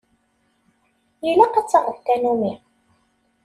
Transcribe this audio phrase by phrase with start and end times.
[1.29, 2.53] Ilaq ad taɣeḍ tanumi.